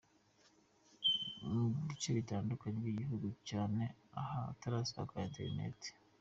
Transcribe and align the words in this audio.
rw, 1.39 1.43
mu 1.53 1.63
bice 1.87 2.09
bitandukanye 2.17 2.77
by’igihugu 2.83 3.27
cyanye 3.47 3.85
ahatarasakara 4.21 5.25
internet. 5.29 5.79